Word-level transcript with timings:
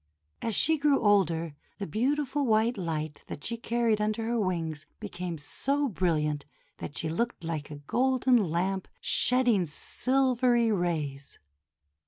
As 0.41 0.55
she 0.55 0.79
grew 0.79 0.99
older, 0.99 1.53
the 1.77 1.85
beautiful 1.85 2.43
white 2.47 2.75
light 2.75 3.23
that 3.27 3.43
she 3.43 3.55
carried 3.55 4.01
under 4.01 4.25
her 4.25 4.39
wings 4.39 4.87
became 4.99 5.37
so 5.37 5.87
brilliant 5.89 6.43
that 6.77 6.97
she 6.97 7.07
looked 7.07 7.43
like 7.43 7.69
a 7.69 7.75
golden 7.85 8.49
lamp 8.49 8.87
shedding 8.99 9.67
silvery 9.67 10.71
rays. 10.71 11.37